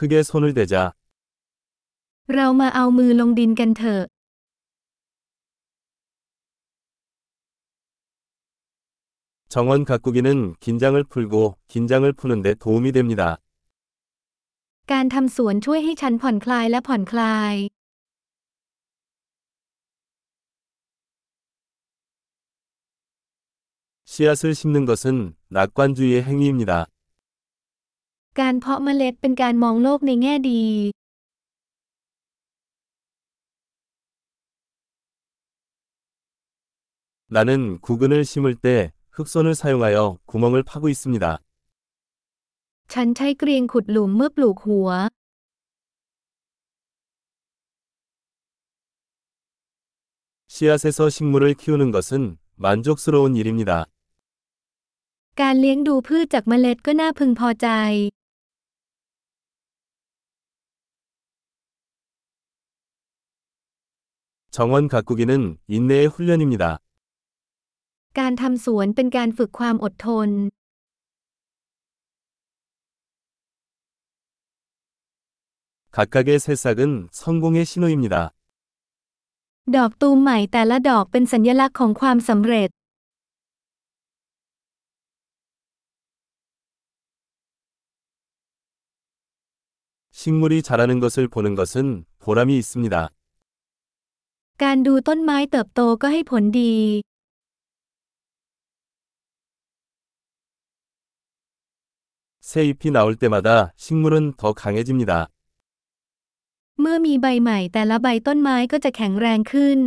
[0.00, 0.93] 흙에 손을 대자.
[2.35, 4.03] เรามาเอามือลงดินกันเถอะ
[9.49, 13.37] 정원 가꾸기는 긴장을 풀고 긴장을 푸는 데 도움이 됩니다.
[14.91, 17.55] การทำสวนช่วยให้ฉันผ่อนคลายและผ่อนคลาย
[24.05, 26.87] 씨앗을 심는 것은 낙관주의의 행위입니다.
[28.40, 30.64] การเพาะเมล็ดเป็นการมองโลกในแง่ดี
[37.28, 41.24] 나는 구근을 심을 때 흑손을 사용하여 구멍을 파고 있습니다.
[42.92, 44.88] ฉันใช้เกรียงขุดหลุมเมื่อปลูกหัว
[50.48, 53.86] 씨앗에서 식물을 키우는 것은 만족스러운 일입니다.
[55.40, 57.68] การเลี้ยงดูพืชจากเมล็ดก็น่าพึงพอใจ
[64.50, 66.78] 정원 가꾸기는 인내의 훈련입니다.
[68.18, 70.28] การทำสวนเป็นการฝึกความอดทน
[75.90, 78.14] 각각의 새싹은 성공의 신호입니다.
[79.76, 82.70] ดอกตูมใหม่แต่ละดอกเป็นสัญลักษณ์ของความสำเร็จ
[90.12, 93.10] 식물이 자라는 것을 보는 것은 보람이 있습니다.
[94.62, 96.76] การดูต้นไม้เติบโตก็ให้ผลดี
[102.50, 105.12] 새 잎이 나올 때마다 식물은 더 강해집니다.
[106.80, 109.78] เมื่อมีใบใหม่แต่ละใบต้นไม้ก็จะแข็งแรงขึ้น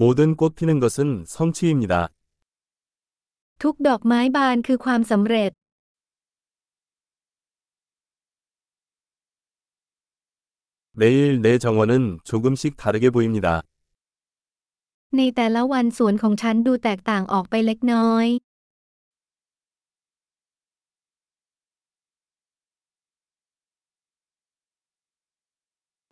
[0.00, 1.94] 모든 꽃 피는 것은 성취입니다.
[3.62, 5.50] ทุกดอกไม้บานคือความสำเร็จ
[10.92, 13.62] 매일 내 정원은 조금씩 다르게 보입니다.
[15.16, 18.26] ในแต่ละวันสวนของฉันดูแตกต่างออกไปเล็กน้อย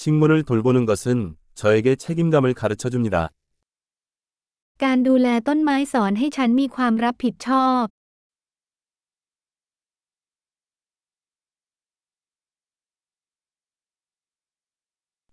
[0.00, 3.16] 식물을 돌보는 것은 저에게 책임감을 가르쳐 줍니다.
[4.84, 7.84] การดูแลต้นไม้สอนให้ฉันมีความรับผิดชอบ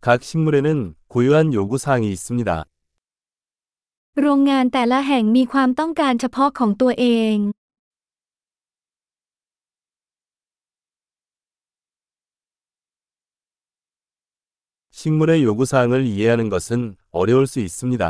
[0.05, 2.65] 각 식물에는 고유한 요구사항이 있습니다.
[4.21, 7.37] โรงงานแต่ละแห่งมีความต้องการเฉพาะของตัวเอง
[14.91, 18.03] 식물의 요구사항을 이해하는 것은 어려울 수 있습니다.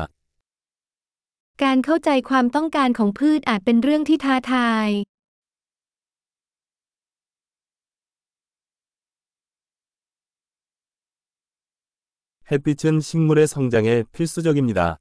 [1.63, 4.87] การเข้าใจความต้องการของพืชอาจเป็นเรื่องที่ท้าทาย
[12.51, 14.97] 햇빛은 식물의 성장에 필수적입니다.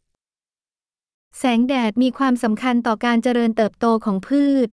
[1.39, 4.69] แสงแดดมีความสำคัญต่อการเจริญเติบโตของพืช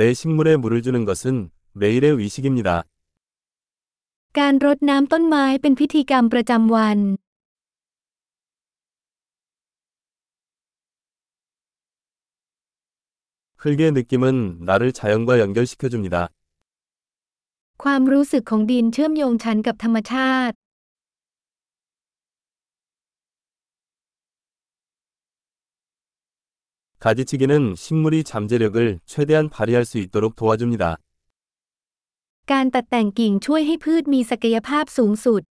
[0.00, 2.84] 내 식물에 물을 주는 것은 매일의 의식입니다.
[4.38, 6.98] การรดน้ำต้นไม้เป็นพิธีกรรมประจำวัน
[13.58, 16.28] 흙의 느낌은 나를 자연과 연결시켜 줍니다.
[17.82, 20.54] ความรู้สึกของดินเชื่อมโยงฉันกับธรรมชาติ
[27.04, 30.84] 가지치기는 식물이 잠재력을 최대한 발휘할 수 있도록 도와줍니다.
[32.52, 35.42] การตัดแต่งกิ่งช่วยให้พืชมีศักยภาพสูงสุด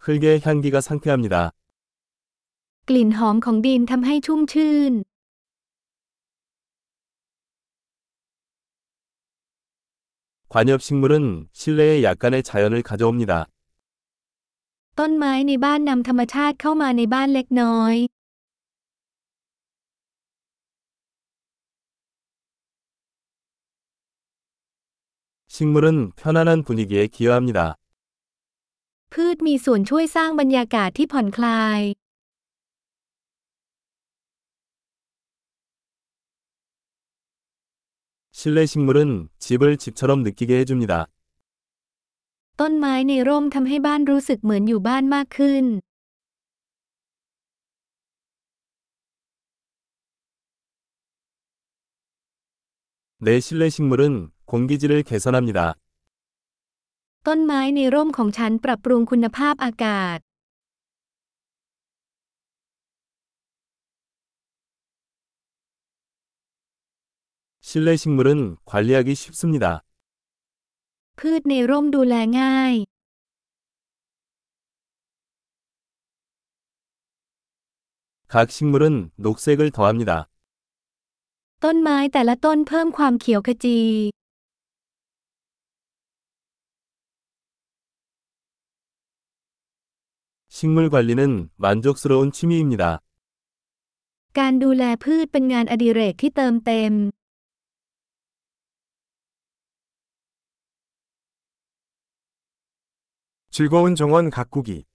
[0.00, 1.52] 흙의 향기가 상쾌합니다.
[2.88, 4.92] กลิ่นหอมของดินทำให้ชุ่มชื่น
[10.48, 13.46] 관엽식물은 실내에 약간의 자연을 가져옵니다.
[14.98, 17.94] ต้นไม้ในบ้านนำธรรมชาติเข้ามาในบ้านเล็กน้อย
[25.48, 27.76] 식물은 편안한 분위기에 기여합니다.
[29.13, 31.81] พืชมีส่วนช่วยสร้างบรรยากาศที่ผ่อนคลาย
[38.37, 39.01] 실내 식물은
[39.43, 40.93] 집을 집처럼 느끼게 해줍니 다.
[42.59, 45.65] ต้นไม้ในร่มทำให้บ้านรู้สึกเหมือนอยู่บ้านมากขึ้น
[53.25, 54.03] 내 실내 식물은
[54.49, 55.80] 공기질을 개선합니 다.
[57.26, 60.18] ต้นไม้ในร่มของฉันปรับปรุงคุณภาพอากาศ
[67.68, 68.28] 실내 식물은
[68.70, 69.66] 관리하기 쉽습니다.
[71.18, 72.72] พืชในร่มดูแลง่าย
[78.32, 80.12] 각 식물은 녹색을 더합니다.
[81.64, 83.80] ต้นไม้แต่ละต้นเพิ่มความเขียวขจี
[90.60, 93.00] 식물 관리는 만족스러운 취미입니다.
[94.38, 96.92] การดูแลพืชเป็นงานอดิเรกที่เติมเต็ม
[103.50, 104.86] 즐거운 정원 가꾸기